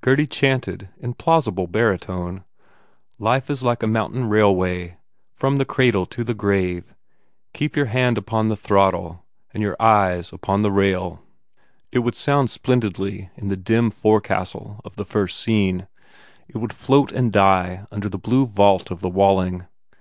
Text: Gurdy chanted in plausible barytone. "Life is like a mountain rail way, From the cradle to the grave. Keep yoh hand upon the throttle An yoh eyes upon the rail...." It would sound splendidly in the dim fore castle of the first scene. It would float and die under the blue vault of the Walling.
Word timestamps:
Gurdy 0.00 0.26
chanted 0.26 0.88
in 0.98 1.14
plausible 1.14 1.68
barytone. 1.68 2.42
"Life 3.20 3.48
is 3.48 3.62
like 3.62 3.84
a 3.84 3.86
mountain 3.86 4.28
rail 4.28 4.52
way, 4.52 4.96
From 5.32 5.58
the 5.58 5.64
cradle 5.64 6.06
to 6.06 6.24
the 6.24 6.34
grave. 6.34 6.92
Keep 7.52 7.76
yoh 7.76 7.84
hand 7.84 8.18
upon 8.18 8.48
the 8.48 8.56
throttle 8.56 9.24
An 9.54 9.60
yoh 9.60 9.76
eyes 9.78 10.32
upon 10.32 10.62
the 10.62 10.72
rail...." 10.72 11.22
It 11.92 12.00
would 12.00 12.16
sound 12.16 12.50
splendidly 12.50 13.30
in 13.36 13.46
the 13.46 13.56
dim 13.56 13.92
fore 13.92 14.20
castle 14.20 14.80
of 14.84 14.96
the 14.96 15.04
first 15.04 15.38
scene. 15.38 15.86
It 16.48 16.56
would 16.56 16.72
float 16.72 17.12
and 17.12 17.30
die 17.32 17.86
under 17.92 18.08
the 18.08 18.18
blue 18.18 18.46
vault 18.46 18.90
of 18.90 19.02
the 19.02 19.08
Walling. 19.08 19.68